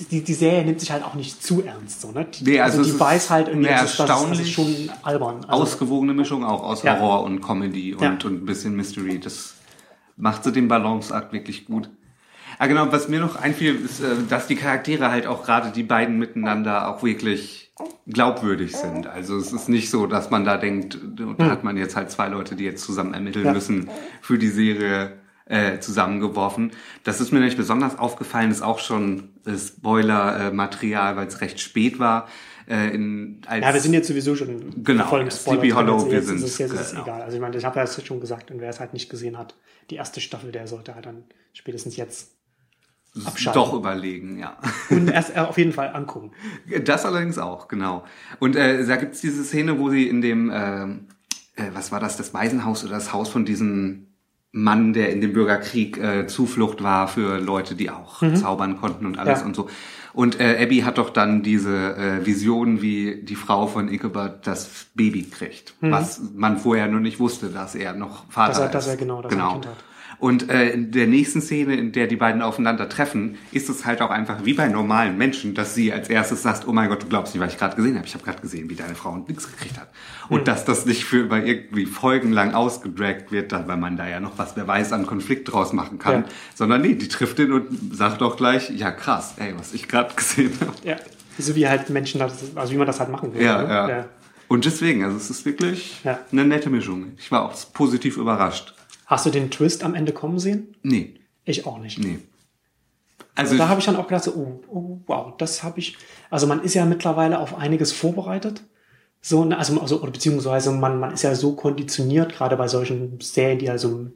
die, 0.06 0.24
die 0.24 0.34
Serie 0.34 0.64
nimmt 0.66 0.80
sich 0.80 0.92
halt 0.92 1.04
auch 1.04 1.14
nicht 1.16 1.44
zu 1.44 1.64
ernst. 1.64 2.02
So, 2.02 2.12
ne? 2.12 2.26
Die, 2.26 2.44
Nee, 2.44 2.60
also 2.60 2.80
also, 2.80 2.92
die 2.94 3.00
weiß 3.00 3.30
halt 3.30 3.48
irgendwie, 3.50 3.70
das 3.70 3.92
ist, 3.92 4.00
das, 4.00 4.10
ist- 4.10 4.10
das 4.10 4.22
ist 4.22 4.22
erstaunlich 4.48 4.54
schon 4.54 4.90
albern. 5.04 5.46
Also, 5.48 5.64
ausgewogene 5.64 6.14
Mischung 6.14 6.44
auch 6.46 6.64
aus 6.64 6.84
Ja. 6.84 7.00
Horror 7.00 7.24
und 7.24 7.42
Comedy 7.42 7.94
und, 7.94 8.02
Ja. 8.04 8.10
und 8.12 8.26
ein 8.26 8.46
bisschen 8.46 8.76
Mystery. 8.76 9.20
Das 9.20 9.56
macht 10.18 10.44
so 10.44 10.52
den 10.52 10.68
Balanceakt 10.68 11.34
wirklich 11.34 11.66
gut. 11.66 11.90
Ah, 12.58 12.68
genau, 12.68 12.92
was 12.92 13.08
mir 13.08 13.20
noch 13.22 13.38
einfiel, 13.38 13.76
ist, 13.76 14.02
äh, 14.02 14.08
dass 14.28 14.48
die 14.48 14.56
Charaktere 14.56 15.12
halt 15.12 15.28
auch 15.28 15.44
gerade 15.46 15.70
die 15.72 15.84
beiden 15.84 16.18
miteinander 16.20 16.90
auch 16.94 17.04
wirklich 17.04 17.72
glaubwürdig 18.08 18.76
sind. 18.76 19.08
Also 19.08 19.38
es 19.38 19.54
ist 19.54 19.70
nicht 19.70 19.90
so, 19.90 20.08
dass 20.08 20.30
man 20.30 20.44
da 20.44 20.58
denkt, 20.58 20.98
da 21.38 21.46
hat 21.46 21.64
man 21.64 21.78
jetzt 21.78 21.96
halt 21.96 22.12
zwei 22.12 22.28
Leute, 22.28 22.56
die 22.56 22.66
jetzt 22.66 22.84
zusammen 22.84 23.14
ermitteln 23.14 23.46
Ja. 23.46 23.54
müssen 23.54 23.90
für 24.22 24.38
die 24.38 24.50
Serie 24.50 25.14
äh, 25.50 25.80
zusammengeworfen. 25.80 26.72
Das 27.04 27.20
ist 27.20 27.32
mir 27.34 27.40
nicht 27.42 27.58
besonders 27.58 28.00
aufgefallen, 28.00 28.50
ist 28.52 28.62
auch 28.62 28.80
schon 28.80 29.30
äh, 29.46 29.58
Spoiler-Material, 29.58 31.16
weil 31.18 31.28
es 31.28 31.42
recht 31.42 31.60
spät 31.60 32.00
war. 32.00 32.28
Äh, 32.68 32.90
in, 32.94 33.42
als 33.48 33.66
ja, 33.66 33.74
wir 33.74 33.82
sind 33.82 33.94
jetzt 33.94 34.08
sowieso 34.08 34.36
schon 34.36 34.84
Genau, 34.84 35.08
voll 35.08 35.30
Sleepy. 35.32 35.70
Hollow, 35.72 36.06
wir 36.06 36.14
jetzt 36.14 36.28
sind- 36.28 36.38
ist 36.38 36.44
es 36.44 36.58
jetzt 36.60 36.74
ist 36.74 36.92
genau. 36.92 37.04
egal. 37.04 37.22
Also 37.24 37.36
ich 37.36 37.42
meine, 37.42 37.58
ich 37.58 37.66
habe 37.66 37.76
ja 37.78 37.82
das 37.84 38.02
schon 38.06 38.20
gesagt 38.22 38.52
und 38.52 38.62
wer 38.62 38.70
es 38.70 38.80
halt 38.80 38.94
nicht 38.94 39.10
gesehen 39.10 39.38
hat, 39.38 39.56
die 39.90 39.96
erste 39.96 40.22
Staffel, 40.22 40.52
der 40.52 40.68
sollte 40.68 40.94
halt 40.94 41.08
dann 41.08 41.24
spätestens 41.54 41.98
jetzt 41.98 42.32
abschalten. 43.26 43.60
doch 43.60 43.74
überlegen, 43.74 44.38
ja. 44.38 44.56
und 44.92 45.08
erst 45.12 45.36
äh, 45.36 45.40
auf 45.40 45.58
jeden 45.58 45.72
Fall 45.74 45.96
angucken. 45.96 46.32
Das 46.86 47.06
allerdings 47.06 47.40
auch, 47.40 47.68
genau. 47.68 48.04
Und 48.38 48.56
äh, 48.56 48.86
da 48.86 48.98
gibt's 48.98 49.20
diese 49.20 49.44
Szene, 49.44 49.80
wo 49.80 49.90
sie 49.90 50.08
in 50.08 50.22
dem, 50.22 50.52
ähm, 50.54 51.08
äh, 51.56 51.64
was 51.74 51.92
war 51.92 52.00
das, 52.00 52.18
das 52.18 52.36
Waisenhaus 52.36 52.84
oder 52.84 52.94
das 52.94 53.12
Haus 53.14 53.30
von 53.30 53.46
diesem 53.46 54.09
Mann, 54.52 54.94
der 54.94 55.12
in 55.12 55.22
dem 55.22 55.34
Bürgerkrieg 55.34 55.98
äh, 55.98 56.26
Zuflucht 56.28 56.82
war 56.82 57.08
für 57.08 57.38
Leute, 57.40 57.76
die 57.76 57.90
auch 57.92 58.24
zaubern 58.36 58.78
konnten 58.78 59.06
und 59.06 59.20
alles 59.20 59.42
Ja. 59.42 59.46
und 59.46 59.56
so. 59.56 59.70
Und 60.12 60.40
äh, 60.40 60.58
Abby 60.64 60.80
hat 60.80 60.98
doch 60.98 61.12
dann 61.12 61.44
diese 61.44 61.96
äh, 61.96 62.26
Vision, 62.26 62.82
wie 62.82 63.22
die 63.24 63.36
Frau 63.36 63.68
von 63.68 63.88
Ichabod 63.94 64.40
das 64.44 64.88
Baby 64.96 65.24
kriegt, 65.24 65.76
was 65.82 66.20
man 66.36 66.58
vorher 66.58 66.88
nur 66.88 67.00
nicht 67.00 67.20
wusste, 67.20 67.50
dass 67.50 67.76
er 67.76 67.94
noch 67.94 68.26
Vater 68.32 68.50
Dass 68.54 68.60
er- 68.60 68.66
ist. 68.66 68.74
dass 68.74 68.88
er 68.88 68.98
genau, 68.98 69.20
er 69.22 69.26
ein 69.26 69.30
Kind 69.30 69.68
hat. 69.68 69.76
Und 70.18 70.50
äh, 70.50 70.72
in 70.72 70.92
der 70.92 71.08
nächsten 71.08 71.40
Szene, 71.42 71.76
in 71.76 71.92
der 71.92 72.08
die 72.08 72.16
beiden 72.18 72.42
aufeinander 72.42 72.90
treffen, 72.90 73.38
ist 73.52 73.70
es 73.70 73.86
halt 73.86 74.02
auch 74.02 74.10
einfach 74.10 74.44
wie 74.44 74.54
bei 74.54 74.68
normalen 74.68 75.18
Menschen, 75.18 75.54
dass 75.54 75.76
sie 75.76 75.94
als 75.94 76.10
erstes 76.10 76.42
sagt, 76.42 76.68
oh 76.68 76.74
mein 76.74 76.90
Gott, 76.90 77.04
du 77.04 77.08
glaubst 77.08 77.34
nicht, 77.34 77.44
was 77.44 77.54
ich 77.54 77.60
gerade 77.60 77.76
gesehen 77.76 77.96
habe. 77.96 78.06
Ich 78.06 78.14
habe 78.16 78.24
gerade 78.26 78.42
gesehen, 78.42 78.70
wie 78.70 78.76
deine 78.76 78.96
Frau 78.96 79.16
nichts 79.28 79.50
gekriegt 79.50 79.78
hat. 79.80 79.88
Und 80.28 80.48
dass 80.48 80.66
das 80.66 80.86
nicht 80.86 81.06
für 81.06 81.20
über 81.20 81.44
irgendwie 81.46 81.86
folgenlang 81.86 82.54
ausgedragt 82.54 83.32
wird, 83.32 83.52
da- 83.52 83.68
weil 83.68 83.78
man 83.78 83.96
da 83.98 84.08
ja 84.08 84.20
noch 84.20 84.38
was, 84.38 84.56
wer 84.58 84.68
weiß, 84.68 84.92
an 84.94 85.06
Konflikt 85.06 85.52
draus 85.52 85.72
machen 85.74 86.00
kann. 86.00 86.24
Ja. 86.24 86.30
Sondern 86.56 86.82
nee, 86.82 86.96
die 86.96 87.08
trifft 87.08 87.40
ihn 87.40 87.52
und 87.54 87.96
sagt 87.96 88.22
auch 88.22 88.36
gleich, 88.36 88.70
ja 88.72 88.92
krass, 88.92 89.36
ey, 89.38 89.54
was 89.58 89.74
ich 89.74 89.88
gerade 89.88 90.14
gesehen 90.16 90.52
habe. 90.62 90.74
Ja. 90.84 90.96
So 91.38 91.56
wie 91.56 91.68
halt 91.70 91.90
Menschen, 91.90 92.20
das, 92.20 92.56
also 92.56 92.74
wie 92.74 92.78
man 92.78 92.86
das 92.88 93.00
halt 93.00 93.10
machen 93.10 93.34
will. 93.34 93.42
Ja, 93.42 93.62
ne? 93.64 93.70
ja, 93.70 94.06
Und 94.50 94.66
deswegen, 94.66 95.06
also 95.06 95.16
es 95.16 95.30
ist 95.30 95.46
wirklich 95.46 96.02
Ja. 96.04 96.20
eine 96.32 96.44
nette 96.44 96.70
Mischung. 96.70 97.14
Ich 97.18 97.32
war 97.32 97.44
auch 97.46 97.54
positiv 97.74 98.18
überrascht. 98.18 98.74
Hast 99.10 99.26
du 99.26 99.32
den 99.32 99.50
Twist 99.50 99.84
am 99.84 99.96
Ende 99.96 100.14
kommen 100.14 100.38
sehen? 100.38 100.76
Nee, 100.84 101.16
Ich 101.44 101.66
auch 101.66 101.80
nicht. 101.80 101.98
nee. 101.98 102.20
Also 103.34 103.58
Da 103.58 103.68
habe 103.68 103.80
ich 103.80 103.86
dann 103.88 103.96
auch 103.96 104.08
gedacht, 104.08 104.26
so, 104.26 104.34
oh, 104.36 104.62
oh 104.70 105.00
wow, 105.08 105.34
das 105.38 105.64
habe 105.64 105.80
ich. 105.80 105.98
Also 106.30 106.46
man 106.46 106.62
ist 106.62 106.76
ja 106.76 106.86
mittlerweile 106.86 107.40
auf 107.40 107.58
einiges 107.58 107.92
vorbereitet. 107.92 108.62
So, 109.20 109.46
ne, 109.46 109.58
also, 109.58 109.82
also 109.82 110.00
beziehungsweise 110.00 110.72
man, 110.72 111.00
man 111.00 111.14
ist 111.14 111.24
ja 111.24 111.34
so 111.34 111.56
konditioniert, 111.56 112.34
gerade 112.34 112.56
bei 112.56 112.68
solchen 112.68 113.20
Serien, 113.20 113.58
die 113.58 113.70
also 113.72 114.12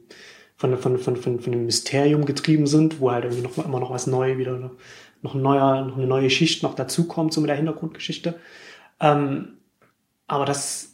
von, 0.56 0.78
von, 0.78 0.98
von, 0.98 1.16
von, 1.16 1.40
von 1.40 1.52
dem 1.52 1.64
Mysterium 1.66 2.24
getrieben 2.24 2.68
sind, 2.68 3.00
wo 3.00 3.10
halt 3.10 3.24
irgendwie 3.24 3.42
noch 3.42 3.58
immer 3.64 3.80
noch 3.80 3.90
was 3.90 4.06
Neues 4.06 4.38
wieder, 4.38 4.70
noch 5.22 5.34
ein 5.34 5.42
neuer, 5.42 5.86
noch 5.86 5.96
eine 5.96 6.06
neue 6.06 6.30
Schicht 6.30 6.62
noch 6.62 6.76
dazukommt, 6.76 7.32
so 7.32 7.40
mit 7.40 7.50
der 7.50 7.56
Hintergrundgeschichte. 7.56 8.38
Ähm, 9.00 9.54
aber 10.28 10.44
das, 10.44 10.93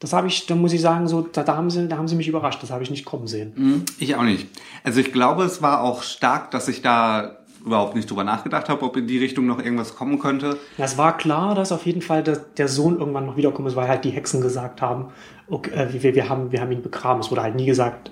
das 0.00 0.12
habe 0.12 0.26
ich, 0.26 0.46
da 0.46 0.54
muss 0.56 0.72
ich 0.72 0.80
sagen, 0.80 1.06
so, 1.06 1.22
da, 1.22 1.42
da 1.44 1.56
haben 1.56 1.70
sie, 1.70 1.86
da 1.86 1.96
haben 1.96 2.08
sie 2.08 2.16
mich 2.16 2.26
überrascht. 2.28 2.62
Das 2.62 2.70
habe 2.70 2.82
ich 2.82 2.90
nicht 2.90 3.04
kommen 3.04 3.26
sehen. 3.28 3.52
Hm, 3.54 3.84
Ich 3.98 4.16
auch 4.16 4.22
nicht. 4.22 4.48
Also 4.82 5.00
ich 5.00 5.12
glaube, 5.12 5.44
es 5.44 5.62
war 5.62 5.82
auch 5.82 6.02
stark, 6.02 6.50
dass 6.50 6.66
ich 6.68 6.82
da 6.82 7.36
überhaupt 7.64 7.94
nicht 7.94 8.08
drüber 8.10 8.24
nachgedacht 8.24 8.70
habe, 8.70 8.82
ob 8.86 8.96
in 8.96 9.06
die 9.06 9.18
Richtung 9.18 9.46
noch 9.46 9.58
irgendwas 9.62 9.94
kommen 9.94 10.18
könnte. 10.18 10.56
Es 10.78 10.96
war 10.96 11.16
klar, 11.18 11.54
dass 11.54 11.70
auf 11.72 11.84
jeden 11.84 12.00
Fall 12.00 12.22
der, 12.22 12.36
der 12.38 12.68
Sohn 12.68 12.98
irgendwann 12.98 13.26
noch 13.26 13.36
wiederkommen 13.36 13.68
ist, 13.68 13.76
weil 13.76 13.86
halt 13.88 14.04
die 14.04 14.10
Hexen 14.10 14.40
gesagt 14.40 14.80
haben, 14.80 15.08
okay, 15.48 15.70
äh, 15.72 16.02
wir, 16.02 16.14
wir, 16.14 16.28
haben, 16.30 16.50
wir 16.52 16.60
haben 16.62 16.72
ihn 16.72 16.80
begraben. 16.82 17.20
Es 17.20 17.30
wurde 17.30 17.42
halt 17.42 17.54
nie 17.56 17.66
gesagt, 17.66 18.10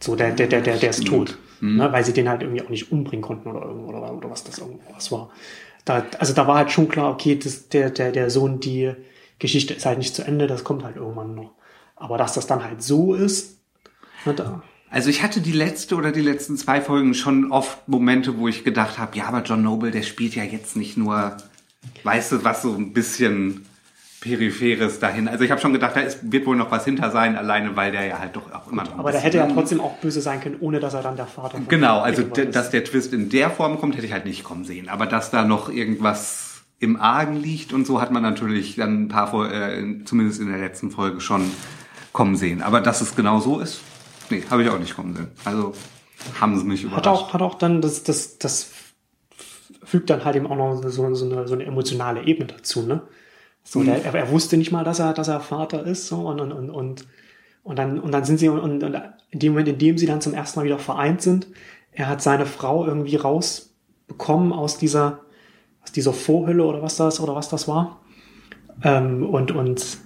So, 0.00 0.14
der, 0.14 0.32
der, 0.32 0.46
der, 0.46 0.60
der, 0.60 0.76
der 0.76 0.90
ist 0.90 1.06
tot. 1.06 1.38
Ne, 1.60 1.90
weil 1.90 2.04
sie 2.04 2.12
den 2.12 2.28
halt 2.28 2.42
irgendwie 2.42 2.62
auch 2.62 2.68
nicht 2.68 2.92
umbringen 2.92 3.20
konnten 3.22 3.48
oder 3.48 3.62
irgend 3.66 3.88
oder, 3.88 4.12
oder 4.14 4.30
was 4.30 4.44
das 4.44 4.58
irgendwas 4.58 5.10
war. 5.10 5.30
Da, 5.84 6.04
also 6.20 6.32
da 6.32 6.46
war 6.46 6.54
halt 6.56 6.70
schon 6.70 6.86
klar, 6.88 7.10
okay, 7.10 7.36
das, 7.36 7.68
der, 7.68 7.90
der, 7.90 8.12
der 8.12 8.30
Sohn, 8.30 8.60
die 8.60 8.92
Geschichte 9.38 9.74
ist 9.74 9.86
halt 9.86 9.98
nicht 9.98 10.14
zu 10.14 10.22
Ende, 10.22 10.46
das 10.46 10.64
kommt 10.64 10.84
halt 10.84 10.96
irgendwann 10.96 11.34
noch. 11.34 11.52
Aber 11.96 12.18
dass 12.18 12.32
das 12.32 12.46
dann 12.46 12.64
halt 12.64 12.82
so 12.82 13.14
ist, 13.14 13.58
ne, 14.24 14.34
da, 14.34 14.62
Also 14.90 15.10
ich 15.10 15.22
hatte 15.22 15.40
die 15.40 15.52
letzte 15.52 15.96
oder 15.96 16.12
die 16.12 16.20
letzten 16.20 16.56
zwei 16.56 16.80
Folgen 16.80 17.14
schon 17.14 17.50
oft 17.52 17.88
Momente, 17.88 18.38
wo 18.38 18.48
ich 18.48 18.64
gedacht 18.64 18.98
habe, 18.98 19.16
ja, 19.16 19.26
aber 19.26 19.42
John 19.42 19.62
Noble, 19.62 19.90
der 19.90 20.02
spielt 20.02 20.34
ja 20.34 20.44
jetzt 20.44 20.76
nicht 20.76 20.96
nur, 20.96 21.36
weißt 22.04 22.32
du, 22.32 22.44
was 22.44 22.62
so 22.62 22.74
ein 22.74 22.92
bisschen 22.92 23.66
peripheres 24.20 24.98
dahin. 24.98 25.28
Also 25.28 25.44
ich 25.44 25.50
habe 25.50 25.60
schon 25.60 25.72
gedacht, 25.72 25.94
da 25.94 26.00
ist, 26.00 26.32
wird 26.32 26.46
wohl 26.46 26.56
noch 26.56 26.70
was 26.70 26.84
hinter 26.84 27.10
sein, 27.10 27.36
alleine 27.36 27.76
weil 27.76 27.92
der 27.92 28.04
ja 28.04 28.18
halt 28.18 28.34
doch 28.34 28.52
auch 28.52 28.70
immer 28.70 28.82
noch 28.82 28.94
ein 28.94 29.00
aber 29.00 29.12
der 29.12 29.20
hätte 29.20 29.38
ja 29.38 29.46
trotzdem 29.46 29.80
auch 29.80 29.96
böse 29.98 30.20
sein 30.20 30.40
können, 30.40 30.56
ohne 30.60 30.80
dass 30.80 30.94
er 30.94 31.02
dann 31.02 31.16
der 31.16 31.26
Vater 31.26 31.60
Genau, 31.68 32.00
also 32.00 32.22
dass 32.22 32.70
der 32.70 32.82
Twist 32.84 33.12
in 33.12 33.28
der 33.28 33.50
Form 33.50 33.78
kommt, 33.78 33.96
hätte 33.96 34.06
ich 34.06 34.12
halt 34.12 34.24
nicht 34.24 34.42
kommen 34.42 34.64
sehen. 34.64 34.88
Aber 34.88 35.06
dass 35.06 35.30
da 35.30 35.44
noch 35.44 35.68
irgendwas 35.68 36.47
im 36.80 37.00
Argen 37.00 37.36
liegt 37.36 37.72
und 37.72 37.86
so 37.86 38.00
hat 38.00 38.12
man 38.12 38.22
natürlich 38.22 38.76
dann 38.76 39.04
ein 39.04 39.08
paar, 39.08 39.52
äh, 39.52 40.04
zumindest 40.04 40.40
in 40.40 40.48
der 40.48 40.58
letzten 40.58 40.90
Folge 40.90 41.20
schon 41.20 41.50
kommen 42.12 42.36
sehen. 42.36 42.62
Aber 42.62 42.80
dass 42.80 43.00
es 43.00 43.16
genau 43.16 43.40
so 43.40 43.58
ist, 43.58 43.80
nee, 44.30 44.42
habe 44.50 44.62
ich 44.62 44.70
auch 44.70 44.78
nicht 44.78 44.94
kommen 44.94 45.14
sehen. 45.14 45.28
Also 45.44 45.74
haben 46.40 46.56
sie 46.58 46.64
mich 46.64 46.84
überrascht. 46.84 47.06
Hat 47.06 47.12
auch, 47.12 47.34
hat 47.34 47.42
auch 47.42 47.54
dann, 47.56 47.80
das, 47.80 48.04
das, 48.04 48.38
das 48.38 48.70
fügt 49.82 50.10
dann 50.10 50.24
halt 50.24 50.36
eben 50.36 50.46
auch 50.46 50.56
noch 50.56 50.82
so, 50.82 51.14
so, 51.14 51.24
eine, 51.24 51.48
so 51.48 51.54
eine 51.54 51.64
emotionale 51.64 52.24
Ebene 52.24 52.46
dazu, 52.46 52.82
ne? 52.82 53.02
So, 53.64 53.82
der, 53.82 54.02
er, 54.02 54.14
er 54.14 54.30
wusste 54.30 54.56
nicht 54.56 54.72
mal, 54.72 54.84
dass 54.84 54.98
er, 54.98 55.12
dass 55.12 55.28
er 55.28 55.40
Vater 55.40 55.84
ist, 55.84 56.06
so, 56.06 56.20
und, 56.28 56.40
und, 56.40 56.52
und, 56.52 56.70
und, 56.70 57.06
und 57.62 57.76
dann, 57.76 57.98
und 57.98 58.12
dann 58.12 58.24
sind 58.24 58.38
sie, 58.38 58.48
und, 58.48 58.82
und 58.82 59.02
in 59.30 59.40
dem 59.40 59.52
Moment, 59.52 59.68
in 59.68 59.78
dem 59.78 59.98
sie 59.98 60.06
dann 60.06 60.20
zum 60.20 60.32
ersten 60.32 60.58
Mal 60.58 60.64
wieder 60.64 60.78
vereint 60.78 61.20
sind, 61.20 61.48
er 61.92 62.08
hat 62.08 62.22
seine 62.22 62.46
Frau 62.46 62.86
irgendwie 62.86 63.16
rausbekommen 63.16 64.52
aus 64.52 64.78
dieser, 64.78 65.20
aus 65.82 65.92
dieser 65.92 66.12
Vorhülle 66.12 66.64
oder 66.64 66.82
was 66.82 66.96
das, 66.96 67.20
oder 67.20 67.34
was 67.34 67.48
das 67.48 67.68
war. 67.68 68.00
Ähm, 68.82 69.24
und, 69.24 69.50
und, 69.50 69.98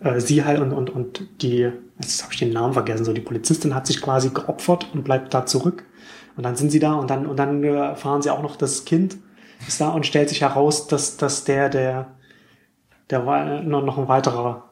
äh, 0.00 0.20
sie 0.20 0.44
halt 0.44 0.60
und, 0.60 0.72
und, 0.72 0.90
und 0.90 1.42
die, 1.42 1.70
jetzt 1.98 2.22
habe 2.22 2.32
ich 2.32 2.38
den 2.38 2.52
Namen 2.52 2.72
vergessen, 2.72 3.04
so 3.04 3.12
die 3.12 3.20
Polizistin 3.20 3.74
hat 3.74 3.86
sich 3.86 4.00
quasi 4.00 4.30
geopfert 4.30 4.88
und 4.94 5.04
bleibt 5.04 5.34
da 5.34 5.46
zurück. 5.46 5.84
Und 6.36 6.44
dann 6.44 6.56
sind 6.56 6.70
sie 6.70 6.78
da 6.78 6.94
und 6.94 7.10
dann, 7.10 7.26
und 7.26 7.38
dann 7.38 7.62
äh, 7.64 7.68
erfahren 7.68 8.22
sie 8.22 8.30
auch 8.30 8.42
noch, 8.42 8.56
das 8.56 8.84
Kind 8.84 9.16
ist 9.66 9.80
da 9.80 9.88
und 9.88 10.06
stellt 10.06 10.28
sich 10.28 10.42
heraus, 10.42 10.86
dass, 10.86 11.16
dass 11.16 11.44
der, 11.44 11.68
der, 11.68 12.14
der 13.10 13.26
war 13.26 13.62
noch, 13.62 13.98
ein 13.98 14.08
weiterer 14.08 14.70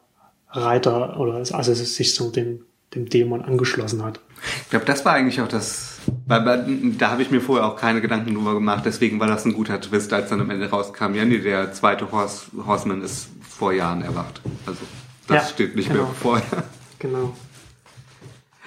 Reiter 0.49 1.19
oder 1.19 1.35
also 1.35 1.73
sich 1.73 2.13
so 2.13 2.29
dem, 2.29 2.65
dem 2.95 3.09
Dämon 3.09 3.41
angeschlossen 3.41 4.03
hat. 4.03 4.19
Ich 4.63 4.69
glaube, 4.69 4.85
das 4.85 5.05
war 5.05 5.13
eigentlich 5.13 5.41
auch 5.41 5.47
das, 5.47 5.99
weil, 6.27 6.93
da 6.97 7.11
habe 7.11 7.21
ich 7.21 7.31
mir 7.31 7.41
vorher 7.41 7.65
auch 7.65 7.75
keine 7.75 8.01
Gedanken 8.01 8.33
drüber 8.33 8.53
gemacht. 8.53 8.83
Deswegen 8.85 9.19
war 9.19 9.27
das 9.27 9.45
ein 9.45 9.53
guter 9.53 9.79
Twist, 9.81 10.13
als 10.13 10.29
dann 10.29 10.41
am 10.41 10.49
Ende 10.49 10.69
rauskam, 10.69 11.15
ja, 11.15 11.25
nee, 11.25 11.39
der 11.39 11.73
zweite 11.73 12.11
Horse, 12.11 12.45
Horseman 12.65 13.01
ist 13.01 13.29
vor 13.41 13.73
Jahren 13.73 14.01
erwacht. 14.01 14.41
Also 14.65 14.79
das 15.27 15.35
Ja, 15.35 15.49
steht 15.49 15.75
nicht 15.75 15.89
genau. 15.89 16.03
mehr 16.03 16.13
vorher. 16.13 16.63
Genau. 16.99 17.33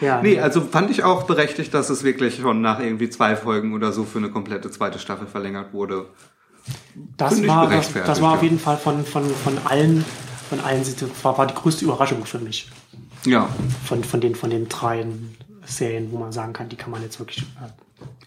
Ja, 0.00 0.23
Nee, 0.23 0.38
also 0.38 0.61
fand 0.61 0.90
ich 0.90 1.02
auch 1.02 1.25
berechtigt, 1.25 1.75
dass 1.75 1.90
es 1.90 2.04
wirklich 2.04 2.37
schon 2.37 2.61
nach 2.61 2.78
irgendwie 2.78 3.11
zwei 3.11 3.37
Folgen 3.37 3.75
oder 3.75 3.92
so 3.92 4.04
für 4.04 4.18
eine 4.18 4.30
komplette 4.30 4.70
zweite 4.70 4.99
Staffel 4.99 5.26
verlängert 5.26 5.73
wurde. 5.73 6.06
das 7.16 7.44
war, 7.47 7.68
das, 7.68 7.92
das 7.92 8.23
war 8.23 8.35
auf 8.35 8.42
ja. 8.42 8.44
jeden 8.44 8.61
Fall 8.61 8.76
von, 8.76 9.04
von, 9.04 9.25
von 9.28 9.58
allen, 9.64 10.04
von 10.49 10.61
allen, 10.61 10.85
war, 11.23 11.38
war 11.38 11.47
die 11.47 11.54
größte 11.54 11.85
Überraschung 11.85 12.25
für 12.25 12.38
mich. 12.38 12.68
Ja, 13.25 13.49
Von, 13.85 14.05
von 14.05 14.21
den, 14.21 14.35
von 14.35 14.51
den 14.51 14.69
drei 14.69 15.05
Serien, 15.65 16.11
wo 16.13 16.19
man 16.19 16.33
sagen 16.33 16.53
kann, 16.53 16.69
die 16.69 16.77
kann 16.77 16.91
man 16.91 17.03
jetzt 17.03 17.19
wirklich. 17.19 17.45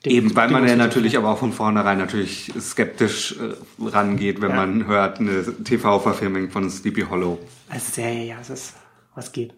Äh, 0.03 0.09
eben, 0.09 0.35
weil 0.35 0.49
man 0.49 0.67
ja 0.67 0.75
natürlich 0.75 1.17
aber 1.17 1.31
auch 1.31 1.37
von 1.37 1.53
vornherein 1.53 1.97
natürlich 1.97 2.51
skeptisch 2.59 3.35
äh, 3.39 3.55
rangeht, 3.87 4.41
wenn 4.41 4.51
Ja. 4.51 4.55
man 4.57 4.87
hört, 4.87 5.19
eine 5.19 5.43
TV-Verfilmung 5.63 6.49
von 6.49 6.69
Sleepy 6.69 7.01
Hollow. 7.09 7.39
Als 7.69 7.95
Serie, 7.95 8.25
ja, 8.25 8.35
es 8.41 8.49
ist, 8.49 8.73
was 9.15 9.31
geht. 9.31 9.53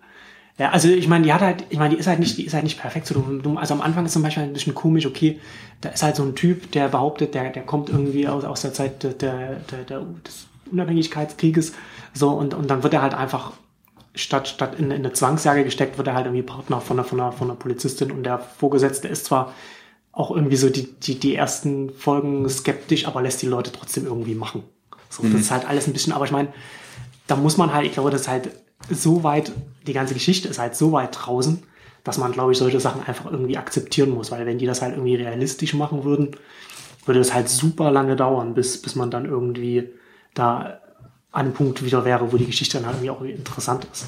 Ja, 0.59 0.69
also 0.69 0.87
ich 0.87 1.07
meine, 1.07 1.23
die 1.25 1.33
hat 1.33 1.41
halt, 1.41 1.65
ich 1.69 1.79
meine, 1.79 1.95
die 1.95 1.99
ist 1.99 2.05
halt 2.05 2.19
nicht, 2.19 2.37
die 2.37 2.45
ist 2.45 2.53
halt 2.53 2.63
nicht 2.63 2.79
perfekt. 2.79 3.07
So, 3.07 3.15
du, 3.15 3.57
also 3.57 3.73
am 3.73 3.81
Anfang 3.81 4.05
ist 4.05 4.13
zum 4.13 4.21
Beispiel 4.21 4.43
ein 4.43 4.53
bisschen 4.53 4.75
komisch, 4.75 5.07
okay, 5.07 5.39
da 5.81 5.89
ist 5.89 6.03
halt 6.03 6.15
so 6.15 6.21
ein 6.23 6.35
Typ, 6.35 6.71
der 6.73 6.89
behauptet, 6.89 7.33
der, 7.33 7.49
der 7.49 7.63
kommt 7.63 7.89
irgendwie 7.89 8.27
aus, 8.27 8.43
aus 8.43 8.61
der 8.61 8.71
Zeit 8.71 9.01
der, 9.01 9.13
der, 9.13 9.55
der, 9.89 10.01
des 10.25 10.45
Unabhängigkeitskrieges, 10.71 11.73
so, 12.13 12.29
und, 12.29 12.53
und 12.53 12.69
dann 12.69 12.83
wird 12.83 12.93
er 12.93 13.01
halt 13.01 13.15
einfach 13.15 13.53
statt, 14.15 14.47
statt 14.47 14.79
in, 14.79 14.85
in 14.85 14.97
eine 14.97 15.13
Zwangsjacke 15.13 15.63
gesteckt, 15.63 15.97
wird 15.97 16.07
er 16.07 16.15
halt 16.15 16.25
irgendwie 16.25 16.43
Partner 16.43 16.81
von 16.81 16.99
einer, 16.99 17.07
von 17.07 17.19
einer, 17.19 17.31
von 17.31 17.49
einer 17.49 17.59
Polizistin. 17.59 18.11
Und 18.11 18.23
der 18.23 18.39
Vorgesetzte 18.39 19.07
ist 19.07 19.25
zwar 19.25 19.53
auch 20.11 20.31
irgendwie 20.31 20.55
so 20.55 20.69
die, 20.69 20.93
die, 20.93 21.19
die 21.19 21.35
ersten 21.35 21.89
Folgen 21.89 22.47
skeptisch, 22.47 23.07
aber 23.07 23.21
lässt 23.21 23.41
die 23.41 23.47
Leute 23.47 23.71
trotzdem 23.71 24.05
irgendwie 24.05 24.35
machen. 24.35 24.63
So, 25.09 25.23
das 25.23 25.41
ist 25.41 25.51
halt 25.51 25.67
alles 25.67 25.87
ein 25.87 25.93
bisschen, 25.93 26.13
aber 26.13 26.25
ich 26.25 26.31
meine, 26.31 26.49
da 27.27 27.35
muss 27.35 27.57
man 27.57 27.73
halt, 27.73 27.85
ich 27.85 27.93
glaube, 27.93 28.11
das 28.11 28.21
ist 28.21 28.27
halt 28.27 28.49
so 28.89 29.23
weit, 29.23 29.51
die 29.85 29.93
ganze 29.93 30.13
Geschichte 30.13 30.47
ist 30.47 30.59
halt 30.59 30.75
so 30.75 30.91
weit 30.91 31.17
draußen, 31.19 31.63
dass 32.03 32.17
man, 32.17 32.31
glaube 32.31 32.51
ich, 32.51 32.57
solche 32.57 32.79
Sachen 32.79 33.03
einfach 33.03 33.31
irgendwie 33.31 33.57
akzeptieren 33.57 34.09
muss, 34.09 34.31
weil 34.31 34.45
wenn 34.45 34.57
die 34.57 34.65
das 34.65 34.81
halt 34.81 34.93
irgendwie 34.93 35.15
realistisch 35.15 35.73
machen 35.73 36.03
würden, 36.03 36.35
würde 37.05 37.19
es 37.19 37.33
halt 37.33 37.49
super 37.49 37.91
lange 37.91 38.15
dauern, 38.15 38.53
bis, 38.53 38.81
bis 38.81 38.95
man 38.95 39.11
dann 39.11 39.25
irgendwie 39.25 39.89
da 40.33 40.79
an 41.33 41.45
einem 41.45 41.53
Punkt 41.53 41.83
wieder 41.83 42.05
wäre, 42.05 42.31
wo 42.31 42.37
die 42.37 42.45
Geschichte 42.45 42.77
dann 42.77 42.85
halt 42.87 42.95
irgendwie 43.03 43.09
auch 43.09 43.21
interessant 43.21 43.85
ist. 43.91 44.05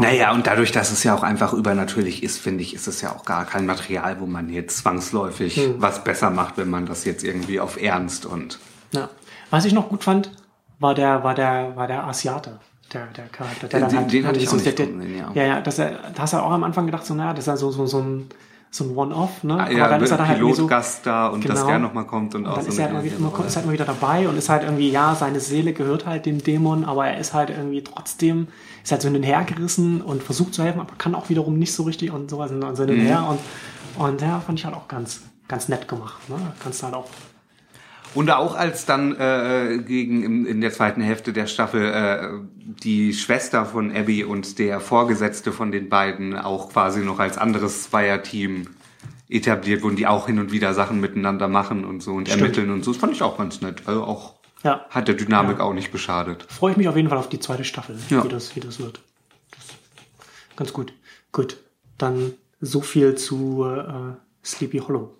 Naja, 0.00 0.32
und 0.32 0.46
dadurch, 0.46 0.70
dass 0.72 0.92
es 0.92 1.02
ja 1.04 1.14
auch 1.14 1.22
einfach 1.22 1.52
übernatürlich 1.52 2.22
ist, 2.22 2.38
finde 2.38 2.62
ich, 2.62 2.74
ist 2.74 2.86
es 2.86 3.00
ja 3.00 3.10
auch 3.14 3.24
gar 3.24 3.44
kein 3.46 3.66
Material, 3.66 4.20
wo 4.20 4.26
man 4.26 4.48
jetzt 4.50 4.78
zwangsläufig 4.78 5.56
Hm. 5.56 5.74
was 5.78 6.04
besser 6.04 6.30
macht, 6.30 6.56
wenn 6.58 6.70
man 6.70 6.86
das 6.86 7.04
jetzt 7.04 7.24
irgendwie 7.24 7.58
auf 7.60 7.80
Ernst 7.80 8.24
und 8.26 8.58
Ja. 8.92 9.08
Was 9.50 9.64
ich 9.64 9.72
noch 9.72 9.88
gut 9.88 10.04
fand, 10.04 10.30
war 10.78 10.94
der, 10.94 11.24
war 11.24 11.34
der, 11.34 11.72
war 11.76 11.86
der 11.86 12.04
Asiate. 12.06 12.58
Der, 12.92 13.06
der 13.06 13.26
Charakter, 13.28 13.68
der 13.68 13.86
Den- 13.88 14.08
den 14.08 14.26
hatte 14.26 14.38
ich 14.38 14.46
so- 14.46 14.56
auch 14.56 14.60
nicht 14.62 14.78
der, 14.78 14.86
kommen 14.86 15.00
sehen, 15.00 15.16
ja. 15.18 15.30
ja, 15.34 15.42
ja, 15.44 15.60
dass 15.62 15.78
er, 15.78 15.92
da 16.14 16.22
hast 16.22 16.34
du 16.34 16.36
auch 16.38 16.50
am 16.50 16.62
Anfang 16.64 16.84
gedacht, 16.86 17.06
so, 17.06 17.14
naja, 17.14 17.30
das 17.32 17.40
ist 17.44 17.46
ja 17.46 17.56
so, 17.56 17.70
so, 17.70 17.86
so 17.86 17.98
ein, 18.00 18.28
so 18.74 18.84
ein 18.84 18.96
One-Off, 18.96 19.44
ne? 19.44 19.58
Ah, 19.60 19.70
ja, 19.70 19.86
dann 19.86 20.02
ist 20.02 20.10
er 20.12 20.16
dann 20.16 20.28
halt 20.28 20.38
irgendwie 20.38 20.54
so, 20.54 20.62
Pilotgast 20.66 21.04
da 21.06 21.26
und 21.28 21.46
dass 21.46 21.58
Genau. 21.60 21.66
der 21.72 21.78
nochmal 21.78 22.06
kommt 22.06 22.34
und, 22.34 22.46
und 22.46 22.50
auch 22.50 22.54
dann 22.56 22.64
so 22.64 22.70
ist 22.70 22.78
er, 22.78 22.90
halt 22.90 23.12
immer 23.12 23.44
ist 23.46 23.54
halt 23.56 23.64
immer 23.66 23.74
wieder 23.74 23.84
dabei 23.84 24.26
und 24.26 24.38
ist 24.38 24.48
halt 24.48 24.62
irgendwie, 24.62 24.90
ja, 24.90 25.14
seine 25.14 25.40
Seele 25.40 25.74
gehört 25.74 26.06
halt 26.06 26.24
dem 26.24 26.42
Dämon, 26.42 26.86
aber 26.86 27.06
er 27.06 27.18
ist 27.18 27.34
halt 27.34 27.50
irgendwie 27.50 27.84
trotzdem, 27.84 28.48
ist 28.82 28.90
halt 28.90 29.02
so 29.02 29.08
hin 29.08 29.16
und 29.18 29.24
her 29.24 29.44
gerissen 29.44 30.00
und 30.00 30.22
versucht 30.22 30.54
zu 30.54 30.62
helfen, 30.64 30.80
aber 30.80 30.94
kann 30.96 31.14
auch 31.14 31.28
wiederum 31.28 31.58
nicht 31.58 31.74
so 31.74 31.82
richtig 31.82 32.12
und 32.12 32.30
sowas 32.30 32.50
und 32.50 32.62
so 32.74 32.84
hin 32.84 32.94
und 32.94 33.00
her 33.00 33.26
und, 33.28 34.02
und 34.06 34.22
ja, 34.22 34.40
fand 34.40 34.58
ich 34.58 34.64
halt 34.64 34.74
auch 34.74 34.88
ganz, 34.88 35.20
ganz 35.48 35.68
nett 35.68 35.86
gemacht, 35.86 36.26
ne? 36.30 36.36
Kannst 36.62 36.80
du 36.80 36.86
halt 36.86 36.94
auch, 36.94 37.04
Und 38.14 38.30
auch 38.30 38.54
als 38.54 38.84
dann 38.84 39.16
äh, 39.18 39.78
gegen 39.86 40.22
in, 40.22 40.46
in 40.46 40.60
der 40.60 40.72
zweiten 40.72 41.00
Hälfte 41.00 41.32
der 41.32 41.46
Staffel 41.46 41.82
äh, 41.84 42.28
die 42.82 43.14
Schwester 43.14 43.64
von 43.64 43.94
Abby 43.94 44.24
und 44.24 44.58
der 44.58 44.80
Vorgesetzte 44.80 45.52
von 45.52 45.72
den 45.72 45.88
beiden 45.88 46.36
auch 46.36 46.70
quasi 46.70 47.00
noch 47.00 47.18
als 47.18 47.38
anderes 47.38 47.84
Zweierteam 47.84 48.66
etabliert 49.30 49.82
wurden, 49.82 49.96
die 49.96 50.06
auch 50.06 50.26
hin 50.26 50.38
und 50.38 50.52
wieder 50.52 50.74
Sachen 50.74 51.00
miteinander 51.00 51.48
machen 51.48 51.84
und 51.86 52.02
so 52.02 52.12
und 52.12 52.28
Stimmt. 52.28 52.42
ermitteln 52.42 52.70
und 52.70 52.84
so. 52.84 52.92
Das 52.92 53.00
fand 53.00 53.12
ich 53.14 53.22
auch 53.22 53.38
ganz 53.38 53.62
nett. 53.62 53.82
Also 53.86 54.04
auch 54.04 54.34
ja, 54.62 54.84
hat 54.90 55.08
der 55.08 55.14
Dynamik 55.14 55.60
auch 55.60 55.72
nicht 55.72 55.90
beschadet. 55.90 56.44
freue 56.50 56.72
ich 56.72 56.76
mich 56.76 56.88
auf 56.88 56.96
jeden 56.96 57.08
Fall 57.08 57.18
auf 57.18 57.28
die 57.30 57.40
zweite 57.40 57.64
Staffel, 57.64 57.96
Ja. 58.10 58.24
wie, 58.24 58.28
das, 58.28 58.54
wie 58.54 58.60
das 58.60 58.78
wird. 58.78 59.00
Das, 59.52 59.68
ganz 60.56 60.72
gut. 60.74 60.92
Gut, 61.32 61.56
dann 61.96 62.34
so 62.60 62.82
viel 62.82 63.14
zu 63.14 63.64
äh, 63.64 64.12
Sleepy 64.44 64.78
Hollow. 64.78 65.14